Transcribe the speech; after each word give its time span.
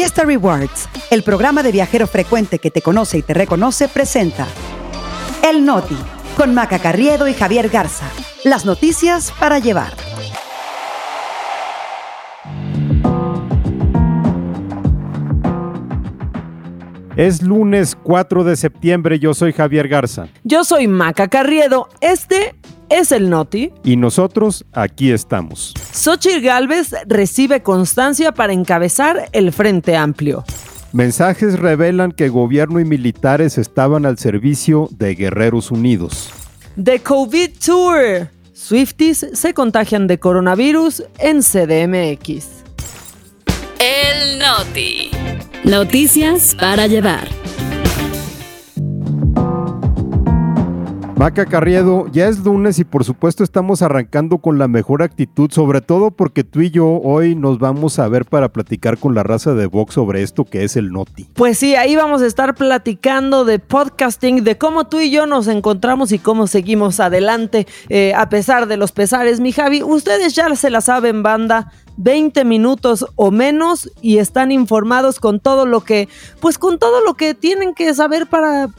Fiesta 0.00 0.24
Rewards, 0.24 0.88
el 1.10 1.22
programa 1.22 1.62
de 1.62 1.72
viajero 1.72 2.06
frecuente 2.06 2.58
que 2.58 2.70
te 2.70 2.80
conoce 2.80 3.18
y 3.18 3.22
te 3.22 3.34
reconoce, 3.34 3.86
presenta 3.86 4.46
El 5.46 5.66
Noti, 5.66 5.98
con 6.38 6.54
Maca 6.54 6.78
Carriedo 6.78 7.28
y 7.28 7.34
Javier 7.34 7.68
Garza. 7.68 8.06
Las 8.42 8.64
noticias 8.64 9.30
para 9.38 9.58
llevar. 9.58 9.92
Es 17.14 17.42
lunes 17.42 17.94
4 18.02 18.44
de 18.44 18.56
septiembre, 18.56 19.18
yo 19.18 19.34
soy 19.34 19.52
Javier 19.52 19.86
Garza. 19.86 20.28
Yo 20.44 20.64
soy 20.64 20.88
Maca 20.88 21.28
Carriedo. 21.28 21.90
Este 22.00 22.54
es 22.90 23.12
el 23.12 23.30
Noti. 23.30 23.72
Y 23.84 23.96
nosotros 23.96 24.66
aquí 24.72 25.10
estamos. 25.10 25.74
Xochitl 25.92 26.40
Galvez 26.40 26.94
recibe 27.06 27.62
constancia 27.62 28.32
para 28.32 28.52
encabezar 28.52 29.28
el 29.32 29.52
Frente 29.52 29.96
Amplio. 29.96 30.44
Mensajes 30.92 31.58
revelan 31.58 32.10
que 32.10 32.28
gobierno 32.28 32.80
y 32.80 32.84
militares 32.84 33.58
estaban 33.58 34.04
al 34.04 34.18
servicio 34.18 34.88
de 34.90 35.14
Guerreros 35.14 35.70
Unidos. 35.70 36.30
The 36.82 36.98
COVID 37.00 37.50
Tour. 37.64 38.28
Swifties 38.52 39.26
se 39.32 39.54
contagian 39.54 40.06
de 40.06 40.18
coronavirus 40.18 41.04
en 41.18 41.42
CDMX. 41.42 42.46
El 43.78 44.38
Noti. 44.38 45.10
Noticias 45.64 46.54
para 46.54 46.86
llevar. 46.86 47.28
Maca 51.20 51.44
Carriedo, 51.44 52.06
ya 52.10 52.28
es 52.28 52.38
lunes 52.38 52.78
y 52.78 52.84
por 52.84 53.04
supuesto 53.04 53.44
estamos 53.44 53.82
arrancando 53.82 54.38
con 54.38 54.58
la 54.58 54.68
mejor 54.68 55.02
actitud, 55.02 55.50
sobre 55.50 55.82
todo 55.82 56.12
porque 56.12 56.44
tú 56.44 56.62
y 56.62 56.70
yo 56.70 56.86
hoy 56.86 57.34
nos 57.34 57.58
vamos 57.58 57.98
a 57.98 58.08
ver 58.08 58.24
para 58.24 58.48
platicar 58.48 58.96
con 58.96 59.14
la 59.14 59.22
raza 59.22 59.52
de 59.52 59.66
Vox 59.66 59.92
sobre 59.92 60.22
esto 60.22 60.46
que 60.46 60.64
es 60.64 60.76
el 60.76 60.92
Noti. 60.92 61.28
Pues 61.34 61.58
sí, 61.58 61.74
ahí 61.74 61.94
vamos 61.94 62.22
a 62.22 62.26
estar 62.26 62.54
platicando 62.54 63.44
de 63.44 63.58
podcasting, 63.58 64.44
de 64.44 64.56
cómo 64.56 64.86
tú 64.86 64.98
y 64.98 65.10
yo 65.10 65.26
nos 65.26 65.46
encontramos 65.46 66.10
y 66.12 66.18
cómo 66.18 66.46
seguimos 66.46 67.00
adelante 67.00 67.66
eh, 67.90 68.14
a 68.14 68.30
pesar 68.30 68.66
de 68.66 68.78
los 68.78 68.90
pesares, 68.92 69.40
mi 69.40 69.52
Javi. 69.52 69.82
Ustedes 69.82 70.34
ya 70.34 70.56
se 70.56 70.70
la 70.70 70.80
saben, 70.80 71.22
banda. 71.22 71.70
20 71.98 72.46
minutos 72.46 73.04
o 73.16 73.30
menos 73.30 73.90
y 74.00 74.16
están 74.16 74.52
informados 74.52 75.20
con 75.20 75.38
todo 75.38 75.66
lo 75.66 75.82
que, 75.82 76.08
pues 76.40 76.56
con 76.56 76.78
todo 76.78 77.04
lo 77.04 77.12
que 77.12 77.34
tienen 77.34 77.74
que 77.74 77.92
saber 77.92 78.26
para 78.26 78.70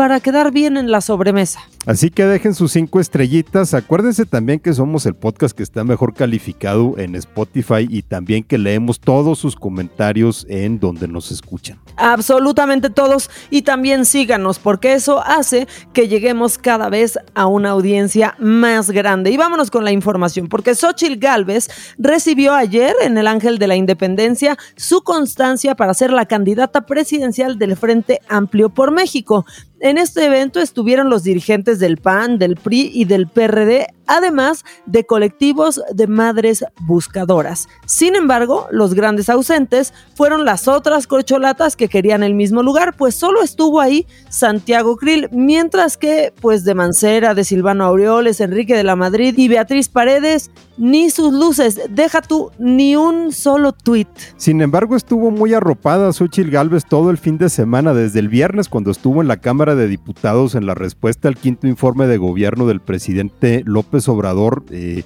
para 0.00 0.18
quedar 0.18 0.50
bien 0.50 0.78
en 0.78 0.90
la 0.90 1.02
sobremesa. 1.02 1.60
Así 1.86 2.10
que 2.10 2.26
dejen 2.26 2.54
sus 2.54 2.72
cinco 2.72 3.00
estrellitas. 3.00 3.72
Acuérdense 3.72 4.26
también 4.26 4.60
que 4.60 4.74
somos 4.74 5.06
el 5.06 5.14
podcast 5.14 5.56
que 5.56 5.62
está 5.62 5.82
mejor 5.82 6.12
calificado 6.12 6.98
en 6.98 7.14
Spotify 7.16 7.86
y 7.88 8.02
también 8.02 8.44
que 8.44 8.58
leemos 8.58 9.00
todos 9.00 9.38
sus 9.38 9.56
comentarios 9.56 10.46
en 10.50 10.78
donde 10.78 11.08
nos 11.08 11.30
escuchan. 11.30 11.78
Absolutamente 11.96 12.90
todos. 12.90 13.30
Y 13.48 13.62
también 13.62 14.04
síganos 14.04 14.58
porque 14.58 14.92
eso 14.92 15.22
hace 15.22 15.66
que 15.94 16.06
lleguemos 16.06 16.58
cada 16.58 16.90
vez 16.90 17.18
a 17.34 17.46
una 17.46 17.70
audiencia 17.70 18.34
más 18.38 18.90
grande. 18.90 19.30
Y 19.30 19.38
vámonos 19.38 19.70
con 19.70 19.82
la 19.82 19.92
información 19.92 20.48
porque 20.48 20.74
Xochitl 20.74 21.18
Galvez 21.18 21.68
recibió 21.96 22.52
ayer 22.52 22.94
en 23.02 23.16
el 23.16 23.26
Ángel 23.26 23.58
de 23.58 23.66
la 23.66 23.76
Independencia 23.76 24.58
su 24.76 25.02
constancia 25.02 25.74
para 25.74 25.94
ser 25.94 26.12
la 26.12 26.26
candidata 26.26 26.82
presidencial 26.82 27.58
del 27.58 27.76
Frente 27.76 28.20
Amplio 28.28 28.68
por 28.68 28.90
México. 28.90 29.46
En 29.82 29.96
este 29.96 30.26
evento 30.26 30.60
estuvieron 30.60 31.08
los 31.08 31.22
dirigentes 31.22 31.78
del 31.78 31.96
PAN, 31.96 32.38
del 32.38 32.56
PRI 32.56 32.90
y 32.92 33.06
del 33.06 33.26
PRD 33.28 33.86
además 34.10 34.64
de 34.86 35.06
colectivos 35.06 35.80
de 35.94 36.08
madres 36.08 36.64
buscadoras. 36.80 37.68
Sin 37.86 38.16
embargo, 38.16 38.66
los 38.72 38.94
grandes 38.94 39.28
ausentes 39.28 39.94
fueron 40.14 40.44
las 40.44 40.66
otras 40.66 41.06
corcholatas 41.06 41.76
que 41.76 41.88
querían 41.88 42.24
el 42.24 42.34
mismo 42.34 42.62
lugar, 42.64 42.96
pues 42.96 43.14
solo 43.14 43.40
estuvo 43.40 43.80
ahí 43.80 44.06
Santiago 44.28 44.96
Krill, 44.96 45.28
mientras 45.30 45.96
que 45.96 46.34
pues 46.40 46.64
de 46.64 46.74
Mancera, 46.74 47.34
de 47.34 47.44
Silvano 47.44 47.84
Aureoles, 47.84 48.40
Enrique 48.40 48.76
de 48.76 48.82
la 48.82 48.96
Madrid 48.96 49.34
y 49.36 49.46
Beatriz 49.46 49.88
Paredes, 49.88 50.50
ni 50.76 51.10
sus 51.10 51.32
luces, 51.32 51.80
deja 51.90 52.20
tú 52.20 52.50
ni 52.58 52.96
un 52.96 53.32
solo 53.32 53.72
tuit. 53.72 54.08
Sin 54.36 54.60
embargo, 54.60 54.96
estuvo 54.96 55.30
muy 55.30 55.54
arropada 55.54 56.12
Xochitl 56.12 56.50
Galvez 56.50 56.84
todo 56.84 57.10
el 57.10 57.18
fin 57.18 57.38
de 57.38 57.48
semana, 57.48 57.94
desde 57.94 58.18
el 58.18 58.28
viernes 58.28 58.68
cuando 58.68 58.90
estuvo 58.90 59.22
en 59.22 59.28
la 59.28 59.36
Cámara 59.36 59.69
de 59.74 59.88
Diputados 59.88 60.54
en 60.54 60.66
la 60.66 60.74
respuesta 60.74 61.28
al 61.28 61.36
quinto 61.36 61.66
informe 61.66 62.06
de 62.06 62.16
gobierno 62.16 62.66
del 62.66 62.80
presidente 62.80 63.62
López 63.64 64.08
Obrador, 64.08 64.64
eh, 64.70 65.04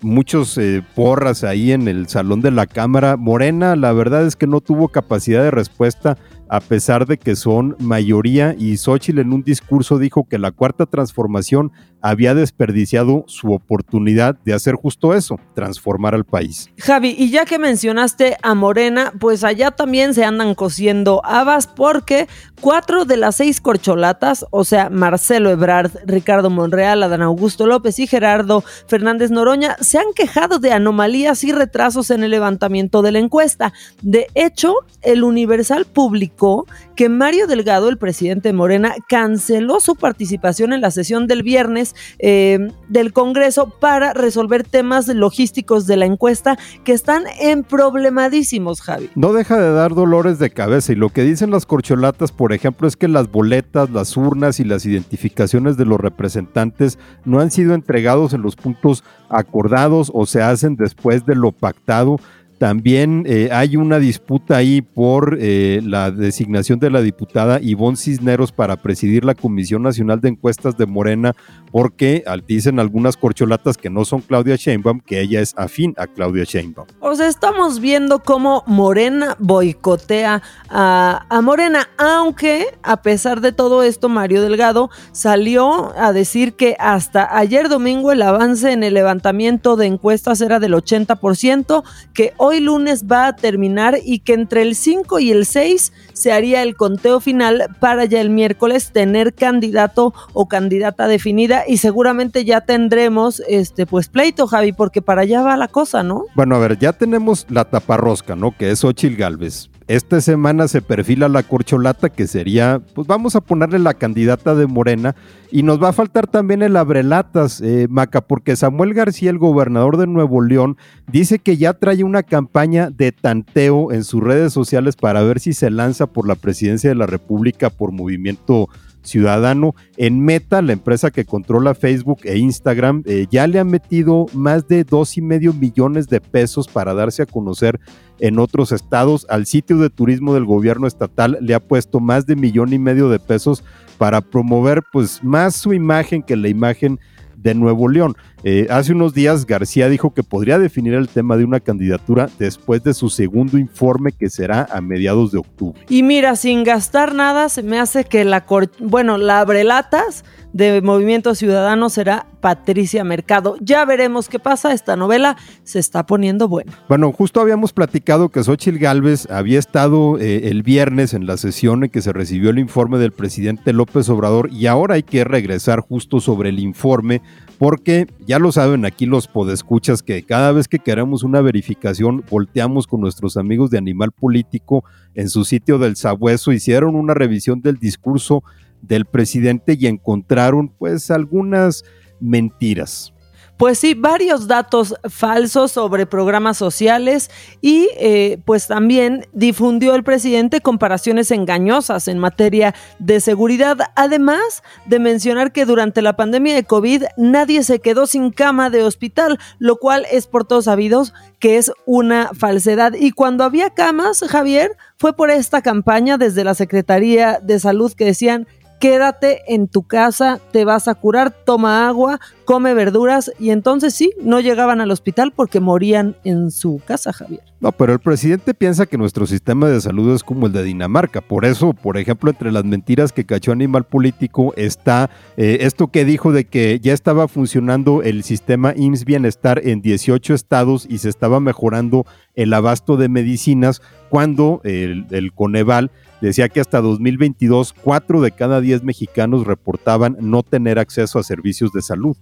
muchos 0.00 0.58
eh, 0.58 0.82
porras 0.94 1.44
ahí 1.44 1.72
en 1.72 1.88
el 1.88 2.08
salón 2.08 2.40
de 2.40 2.50
la 2.50 2.66
Cámara. 2.66 3.16
Morena, 3.16 3.76
la 3.76 3.92
verdad 3.92 4.26
es 4.26 4.36
que 4.36 4.46
no 4.46 4.60
tuvo 4.60 4.88
capacidad 4.88 5.42
de 5.42 5.50
respuesta 5.50 6.18
a 6.48 6.60
pesar 6.60 7.06
de 7.06 7.16
que 7.16 7.36
son 7.36 7.76
mayoría 7.80 8.54
y 8.58 8.76
Xochitl 8.76 9.18
en 9.18 9.32
un 9.32 9.42
discurso 9.42 9.98
dijo 9.98 10.28
que 10.28 10.38
la 10.38 10.52
cuarta 10.52 10.86
transformación 10.86 11.72
había 12.04 12.34
desperdiciado 12.34 13.24
su 13.28 13.54
oportunidad 13.54 14.36
de 14.44 14.52
hacer 14.52 14.74
justo 14.74 15.14
eso, 15.14 15.40
transformar 15.54 16.14
al 16.14 16.24
país. 16.24 16.68
Javi, 16.78 17.16
y 17.16 17.30
ya 17.30 17.46
que 17.46 17.58
mencionaste 17.58 18.36
a 18.42 18.54
Morena, 18.54 19.14
pues 19.18 19.42
allá 19.42 19.70
también 19.70 20.12
se 20.12 20.22
andan 20.22 20.54
cosiendo 20.54 21.22
habas 21.24 21.66
porque 21.66 22.28
cuatro 22.60 23.06
de 23.06 23.16
las 23.16 23.36
seis 23.36 23.58
corcholatas, 23.58 24.44
o 24.50 24.64
sea, 24.64 24.90
Marcelo 24.90 25.48
Ebrard, 25.48 25.92
Ricardo 26.04 26.50
Monreal, 26.50 27.02
Adán 27.02 27.22
Augusto 27.22 27.66
López 27.66 27.98
y 27.98 28.06
Gerardo 28.06 28.62
Fernández 28.86 29.30
Noroña, 29.30 29.78
se 29.80 29.96
han 29.96 30.12
quejado 30.14 30.58
de 30.58 30.72
anomalías 30.72 31.42
y 31.42 31.52
retrasos 31.52 32.10
en 32.10 32.22
el 32.22 32.32
levantamiento 32.32 33.00
de 33.00 33.12
la 33.12 33.18
encuesta. 33.18 33.72
De 34.02 34.26
hecho, 34.34 34.74
el 35.00 35.24
Universal 35.24 35.86
publicó 35.86 36.66
que 36.96 37.08
Mario 37.08 37.46
Delgado, 37.46 37.88
el 37.88 37.96
presidente 37.96 38.50
de 38.50 38.52
Morena, 38.52 38.94
canceló 39.08 39.80
su 39.80 39.96
participación 39.96 40.74
en 40.74 40.82
la 40.82 40.90
sesión 40.90 41.26
del 41.26 41.42
viernes 41.42 41.93
eh, 42.18 42.68
del 42.88 43.12
Congreso 43.12 43.70
para 43.70 44.12
resolver 44.12 44.64
temas 44.64 45.08
logísticos 45.08 45.86
de 45.86 45.96
la 45.96 46.06
encuesta 46.06 46.58
que 46.84 46.92
están 46.92 47.24
en 47.40 47.64
problemadísimos, 47.64 48.80
Javi. 48.80 49.10
No 49.14 49.32
deja 49.32 49.58
de 49.58 49.72
dar 49.72 49.94
dolores 49.94 50.38
de 50.38 50.50
cabeza 50.50 50.92
y 50.92 50.96
lo 50.96 51.10
que 51.10 51.22
dicen 51.22 51.50
las 51.50 51.66
corcholatas, 51.66 52.32
por 52.32 52.52
ejemplo, 52.52 52.88
es 52.88 52.96
que 52.96 53.08
las 53.08 53.30
boletas, 53.30 53.90
las 53.90 54.16
urnas 54.16 54.60
y 54.60 54.64
las 54.64 54.86
identificaciones 54.86 55.76
de 55.76 55.84
los 55.84 56.00
representantes 56.00 56.98
no 57.24 57.40
han 57.40 57.50
sido 57.50 57.74
entregados 57.74 58.32
en 58.32 58.42
los 58.42 58.56
puntos 58.56 59.04
acordados 59.28 60.10
o 60.14 60.26
se 60.26 60.42
hacen 60.42 60.76
después 60.76 61.26
de 61.26 61.34
lo 61.34 61.52
pactado. 61.52 62.18
También 62.58 63.24
eh, 63.26 63.48
hay 63.52 63.76
una 63.76 63.98
disputa 63.98 64.56
ahí 64.56 64.80
por 64.80 65.38
eh, 65.40 65.80
la 65.82 66.10
designación 66.10 66.78
de 66.78 66.90
la 66.90 67.02
diputada 67.02 67.60
Ivonne 67.60 67.96
Cisneros 67.96 68.52
para 68.52 68.76
presidir 68.76 69.24
la 69.24 69.34
Comisión 69.34 69.82
Nacional 69.82 70.20
de 70.20 70.30
Encuestas 70.30 70.76
de 70.76 70.86
Morena, 70.86 71.34
porque 71.72 72.24
dicen 72.46 72.78
algunas 72.78 73.16
corcholatas 73.16 73.76
que 73.76 73.90
no 73.90 74.04
son 74.04 74.20
Claudia 74.20 74.56
Sheinbaum, 74.56 75.00
que 75.00 75.20
ella 75.20 75.40
es 75.40 75.54
afín 75.56 75.94
a 75.96 76.06
Claudia 76.06 76.44
Sheinbaum. 76.44 76.86
O 77.00 77.14
sea, 77.16 77.26
estamos 77.28 77.80
viendo 77.80 78.20
cómo 78.20 78.62
Morena 78.66 79.36
boicotea 79.38 80.42
a, 80.68 81.40
Morena, 81.42 81.88
aunque 81.98 82.66
a 82.82 83.02
pesar 83.02 83.40
de 83.40 83.52
todo 83.52 83.82
esto, 83.82 84.08
Mario 84.08 84.42
Delgado 84.42 84.90
salió 85.12 85.92
a 85.98 86.12
decir 86.12 86.54
que 86.54 86.76
hasta 86.78 87.36
ayer 87.36 87.68
domingo 87.68 88.12
el 88.12 88.22
avance 88.22 88.72
en 88.72 88.82
el 88.82 88.94
levantamiento 88.94 89.76
de 89.76 89.86
encuestas 89.86 90.40
era 90.40 90.60
del 90.60 90.74
80%, 90.74 91.82
que 92.12 92.32
hoy 92.44 92.60
lunes 92.60 93.06
va 93.10 93.26
a 93.26 93.36
terminar 93.36 93.98
y 94.04 94.18
que 94.18 94.34
entre 94.34 94.62
el 94.62 94.74
5 94.74 95.18
y 95.18 95.30
el 95.30 95.46
6 95.46 95.92
se 96.12 96.32
haría 96.32 96.62
el 96.62 96.76
conteo 96.76 97.20
final 97.20 97.68
para 97.80 98.04
ya 98.04 98.20
el 98.20 98.28
miércoles 98.28 98.92
tener 98.92 99.32
candidato 99.34 100.12
o 100.34 100.46
candidata 100.46 101.08
definida 101.08 101.64
y 101.66 101.78
seguramente 101.78 102.44
ya 102.44 102.60
tendremos 102.60 103.42
este 103.48 103.86
pues 103.86 104.08
pleito, 104.08 104.46
Javi, 104.46 104.72
porque 104.72 105.00
para 105.00 105.22
allá 105.22 105.42
va 105.42 105.56
la 105.56 105.68
cosa, 105.68 106.02
¿no? 106.02 106.24
Bueno, 106.34 106.56
a 106.56 106.58
ver, 106.58 106.78
ya 106.78 106.92
tenemos 106.92 107.46
la 107.48 107.64
taparrosca, 107.64 108.36
¿no? 108.36 108.56
Que 108.56 108.70
es 108.70 108.84
Ochil 108.84 109.16
Galvez. 109.16 109.70
Esta 109.86 110.22
semana 110.22 110.66
se 110.66 110.80
perfila 110.80 111.28
la 111.28 111.42
corcholata 111.42 112.08
que 112.08 112.26
sería, 112.26 112.80
pues 112.94 113.06
vamos 113.06 113.36
a 113.36 113.42
ponerle 113.42 113.78
la 113.78 113.92
candidata 113.92 114.54
de 114.54 114.66
Morena 114.66 115.14
y 115.50 115.62
nos 115.62 115.82
va 115.82 115.90
a 115.90 115.92
faltar 115.92 116.26
también 116.26 116.62
el 116.62 116.74
abrelatas, 116.78 117.60
eh, 117.60 117.86
Maca, 117.90 118.22
porque 118.22 118.56
Samuel 118.56 118.94
García, 118.94 119.28
el 119.28 119.36
gobernador 119.36 119.98
de 119.98 120.06
Nuevo 120.06 120.40
León, 120.40 120.78
dice 121.12 121.38
que 121.38 121.58
ya 121.58 121.74
trae 121.74 122.02
una 122.02 122.22
campaña 122.22 122.88
de 122.88 123.12
tanteo 123.12 123.92
en 123.92 124.04
sus 124.04 124.22
redes 124.22 124.54
sociales 124.54 124.96
para 124.96 125.22
ver 125.22 125.38
si 125.38 125.52
se 125.52 125.70
lanza 125.70 126.06
por 126.06 126.26
la 126.26 126.34
presidencia 126.34 126.88
de 126.88 126.96
la 126.96 127.06
República 127.06 127.68
por 127.68 127.92
movimiento 127.92 128.70
ciudadano. 129.04 129.74
En 129.96 130.20
Meta, 130.20 130.62
la 130.62 130.72
empresa 130.72 131.10
que 131.10 131.24
controla 131.24 131.74
Facebook 131.74 132.20
e 132.24 132.38
Instagram, 132.38 133.02
eh, 133.06 133.26
ya 133.30 133.46
le 133.46 133.58
ha 133.58 133.64
metido 133.64 134.26
más 134.32 134.66
de 134.66 134.84
dos 134.84 135.16
y 135.16 135.22
medio 135.22 135.52
millones 135.52 136.08
de 136.08 136.20
pesos 136.20 136.66
para 136.66 136.94
darse 136.94 137.22
a 137.22 137.26
conocer 137.26 137.78
en 138.18 138.38
otros 138.38 138.72
estados. 138.72 139.26
Al 139.28 139.46
sitio 139.46 139.78
de 139.78 139.90
turismo 139.90 140.34
del 140.34 140.44
gobierno 140.44 140.86
estatal 140.86 141.38
le 141.40 141.54
ha 141.54 141.60
puesto 141.60 142.00
más 142.00 142.26
de 142.26 142.36
millón 142.36 142.72
y 142.72 142.78
medio 142.78 143.08
de 143.08 143.20
pesos 143.20 143.62
para 143.98 144.20
promover 144.20 144.82
pues 144.92 145.22
más 145.22 145.54
su 145.54 145.72
imagen 145.72 146.22
que 146.22 146.36
la 146.36 146.48
imagen 146.48 146.98
de 147.36 147.54
Nuevo 147.54 147.88
León. 147.88 148.16
Eh, 148.46 148.66
hace 148.68 148.92
unos 148.92 149.14
días 149.14 149.46
García 149.46 149.88
dijo 149.88 150.12
que 150.12 150.22
podría 150.22 150.58
definir 150.58 150.92
el 150.92 151.08
tema 151.08 151.38
de 151.38 151.44
una 151.46 151.60
candidatura 151.60 152.28
después 152.38 152.84
de 152.84 152.92
su 152.92 153.08
segundo 153.08 153.56
informe 153.56 154.12
que 154.12 154.28
será 154.28 154.68
a 154.70 154.82
mediados 154.82 155.32
de 155.32 155.38
octubre. 155.38 155.80
Y 155.88 156.02
mira, 156.02 156.36
sin 156.36 156.62
gastar 156.62 157.14
nada, 157.14 157.48
se 157.48 157.62
me 157.62 157.80
hace 157.80 158.04
que 158.04 158.22
la, 158.26 158.44
bueno, 158.80 159.16
la 159.16 159.40
abrelatas 159.40 160.26
de 160.52 160.82
Movimiento 160.82 161.34
Ciudadano 161.34 161.88
será 161.88 162.26
Patricia 162.40 163.02
Mercado. 163.02 163.56
Ya 163.60 163.84
veremos 163.86 164.28
qué 164.28 164.38
pasa, 164.38 164.72
esta 164.72 164.94
novela 164.94 165.36
se 165.64 165.80
está 165.80 166.06
poniendo 166.06 166.46
buena. 166.46 166.72
Bueno, 166.88 167.12
justo 167.12 167.40
habíamos 167.40 167.72
platicado 167.72 168.28
que 168.28 168.44
Xochitl 168.44 168.78
Gálvez 168.78 169.28
había 169.30 169.58
estado 169.58 170.18
eh, 170.18 170.50
el 170.50 170.62
viernes 170.62 171.12
en 171.12 171.26
la 171.26 171.38
sesión 171.38 171.82
en 171.82 171.90
que 171.90 172.02
se 172.02 172.12
recibió 172.12 172.50
el 172.50 172.60
informe 172.60 172.98
del 172.98 173.10
presidente 173.10 173.72
López 173.72 174.08
Obrador 174.10 174.48
y 174.52 174.66
ahora 174.66 174.94
hay 174.94 175.02
que 175.02 175.24
regresar 175.24 175.80
justo 175.80 176.20
sobre 176.20 176.50
el 176.50 176.60
informe 176.60 177.20
porque 177.58 178.06
ya 178.26 178.38
lo 178.38 178.52
saben 178.52 178.84
aquí 178.84 179.06
los 179.06 179.28
podescuchas 179.28 180.02
que 180.02 180.22
cada 180.22 180.52
vez 180.52 180.68
que 180.68 180.78
queremos 180.78 181.22
una 181.22 181.40
verificación 181.40 182.24
volteamos 182.28 182.86
con 182.86 183.00
nuestros 183.00 183.36
amigos 183.36 183.70
de 183.70 183.78
Animal 183.78 184.12
Político 184.12 184.84
en 185.14 185.28
su 185.28 185.44
sitio 185.44 185.78
del 185.78 185.96
Sabueso, 185.96 186.52
hicieron 186.52 186.96
una 186.96 187.14
revisión 187.14 187.60
del 187.60 187.76
discurso 187.76 188.42
del 188.82 189.06
presidente 189.06 189.76
y 189.78 189.86
encontraron 189.86 190.68
pues 190.68 191.10
algunas 191.10 191.84
mentiras. 192.20 193.13
Pues 193.56 193.78
sí, 193.78 193.94
varios 193.94 194.48
datos 194.48 194.96
falsos 195.08 195.70
sobre 195.70 196.06
programas 196.06 196.56
sociales 196.56 197.30
y 197.60 197.88
eh, 197.98 198.38
pues 198.44 198.66
también 198.66 199.28
difundió 199.32 199.94
el 199.94 200.02
presidente 200.02 200.60
comparaciones 200.60 201.30
engañosas 201.30 202.08
en 202.08 202.18
materia 202.18 202.74
de 202.98 203.20
seguridad, 203.20 203.78
además 203.94 204.64
de 204.86 204.98
mencionar 204.98 205.52
que 205.52 205.66
durante 205.66 206.02
la 206.02 206.16
pandemia 206.16 206.52
de 206.56 206.64
COVID 206.64 207.04
nadie 207.16 207.62
se 207.62 207.78
quedó 207.78 208.06
sin 208.06 208.32
cama 208.32 208.70
de 208.70 208.82
hospital, 208.82 209.38
lo 209.60 209.76
cual 209.76 210.04
es 210.10 210.26
por 210.26 210.44
todos 210.44 210.64
sabidos 210.64 211.14
que 211.38 211.56
es 211.56 211.70
una 211.86 212.30
falsedad. 212.36 212.94
Y 212.94 213.12
cuando 213.12 213.44
había 213.44 213.70
camas, 213.70 214.24
Javier, 214.28 214.76
fue 214.96 215.14
por 215.14 215.30
esta 215.30 215.62
campaña 215.62 216.18
desde 216.18 216.42
la 216.42 216.54
Secretaría 216.54 217.38
de 217.40 217.60
Salud 217.60 217.92
que 217.92 218.06
decían 218.06 218.48
quédate 218.84 219.40
en 219.46 219.66
tu 219.66 219.84
casa, 219.84 220.38
te 220.52 220.66
vas 220.66 220.88
a 220.88 220.94
curar, 220.94 221.30
toma 221.30 221.88
agua, 221.88 222.20
come 222.44 222.74
verduras 222.74 223.32
y 223.40 223.48
entonces 223.48 223.94
sí, 223.94 224.12
no 224.20 224.40
llegaban 224.40 224.82
al 224.82 224.90
hospital 224.90 225.32
porque 225.34 225.58
morían 225.58 226.16
en 226.22 226.50
su 226.50 226.82
casa, 226.84 227.14
Javier. 227.14 227.40
No, 227.60 227.72
pero 227.72 227.94
el 227.94 227.98
presidente 227.98 228.52
piensa 228.52 228.84
que 228.84 228.98
nuestro 228.98 229.26
sistema 229.26 229.70
de 229.70 229.80
salud 229.80 230.14
es 230.14 230.22
como 230.22 230.48
el 230.48 230.52
de 230.52 230.62
Dinamarca. 230.62 231.22
Por 231.22 231.46
eso, 231.46 231.72
por 231.72 231.96
ejemplo, 231.96 232.30
entre 232.30 232.52
las 232.52 232.66
mentiras 232.66 233.10
que 233.10 233.24
cachó 233.24 233.52
Animal 233.52 233.84
Político 233.84 234.52
está 234.54 235.08
eh, 235.38 235.60
esto 235.62 235.86
que 235.86 236.04
dijo 236.04 236.32
de 236.32 236.44
que 236.44 236.78
ya 236.78 236.92
estaba 236.92 237.26
funcionando 237.26 238.02
el 238.02 238.22
sistema 238.22 238.74
IMSS 238.76 239.06
Bienestar 239.06 239.62
en 239.64 239.80
18 239.80 240.34
estados 240.34 240.86
y 240.86 240.98
se 240.98 241.08
estaba 241.08 241.40
mejorando 241.40 242.04
el 242.34 242.52
abasto 242.52 242.98
de 242.98 243.08
medicinas 243.08 243.80
cuando 244.10 244.60
el, 244.64 245.06
el 245.10 245.32
Coneval 245.32 245.90
decía 246.26 246.48
que 246.48 246.60
hasta 246.60 246.80
2022 246.80 247.72
cuatro 247.72 248.20
de 248.20 248.32
cada 248.32 248.60
diez 248.60 248.82
mexicanos 248.82 249.46
reportaban 249.46 250.16
no 250.20 250.42
tener 250.42 250.78
acceso 250.78 251.18
a 251.18 251.22
servicios 251.22 251.72
de 251.72 251.82
salud. 251.82 252.16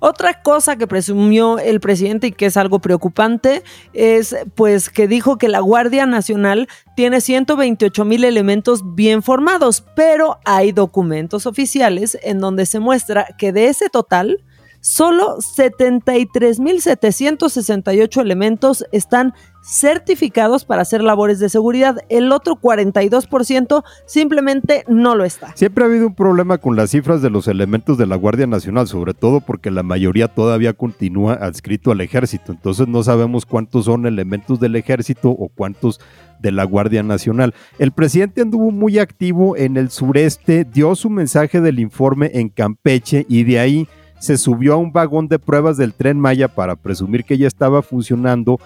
Otra 0.00 0.42
cosa 0.42 0.76
que 0.76 0.86
presumió 0.86 1.58
el 1.58 1.80
presidente 1.80 2.28
y 2.28 2.32
que 2.32 2.46
es 2.46 2.56
algo 2.56 2.80
preocupante 2.80 3.62
es 3.92 4.36
pues 4.54 4.90
que 4.90 5.08
dijo 5.08 5.38
que 5.38 5.48
la 5.48 5.60
Guardia 5.60 6.06
Nacional 6.06 6.68
tiene 6.94 7.20
128 7.20 8.04
mil 8.04 8.24
elementos 8.24 8.94
bien 8.94 9.22
formados, 9.22 9.84
pero 9.96 10.38
hay 10.44 10.72
documentos 10.72 11.46
oficiales 11.46 12.18
en 12.22 12.40
donde 12.40 12.66
se 12.66 12.80
muestra 12.80 13.26
que 13.38 13.52
de 13.52 13.68
ese 13.68 13.88
total 13.88 14.44
solo 14.80 15.38
73.768 15.38 18.20
elementos 18.20 18.84
están 18.92 19.32
certificados 19.62 20.64
para 20.64 20.82
hacer 20.82 21.02
labores 21.02 21.40
de 21.40 21.48
seguridad. 21.50 21.98
El 22.08 22.32
otro 22.32 22.56
42% 22.56 23.84
simplemente 24.06 24.84
no 24.88 25.14
lo 25.14 25.24
está. 25.24 25.54
Siempre 25.56 25.84
ha 25.84 25.88
habido 25.88 26.06
un 26.06 26.14
problema 26.14 26.58
con 26.58 26.74
las 26.74 26.90
cifras 26.90 27.20
de 27.20 27.30
los 27.30 27.48
elementos 27.48 27.98
de 27.98 28.06
la 28.06 28.16
Guardia 28.16 28.46
Nacional, 28.46 28.88
sobre 28.88 29.14
todo 29.14 29.40
porque 29.40 29.70
la 29.70 29.82
mayoría 29.82 30.28
todavía 30.28 30.72
continúa 30.72 31.34
adscrito 31.34 31.90
al 31.90 32.00
ejército. 32.00 32.52
Entonces 32.52 32.88
no 32.88 33.02
sabemos 33.02 33.44
cuántos 33.44 33.84
son 33.84 34.06
elementos 34.06 34.58
del 34.58 34.76
ejército 34.76 35.30
o 35.30 35.48
cuántos 35.48 36.00
de 36.38 36.52
la 36.52 36.64
Guardia 36.64 37.02
Nacional. 37.02 37.54
El 37.78 37.92
presidente 37.92 38.40
anduvo 38.40 38.70
muy 38.70 38.98
activo 38.98 39.56
en 39.56 39.76
el 39.76 39.90
sureste, 39.90 40.64
dio 40.64 40.94
su 40.94 41.10
mensaje 41.10 41.60
del 41.60 41.80
informe 41.80 42.30
en 42.34 42.48
Campeche 42.48 43.26
y 43.28 43.44
de 43.44 43.58
ahí 43.58 43.88
se 44.18 44.36
subió 44.36 44.74
a 44.74 44.76
un 44.76 44.92
vagón 44.92 45.28
de 45.28 45.38
pruebas 45.38 45.76
del 45.76 45.94
tren 45.94 46.18
Maya 46.18 46.48
para 46.48 46.76
presumir 46.76 47.24
que 47.24 47.38
ya 47.38 47.46
estaba 47.46 47.82
funcionando, 47.82 48.58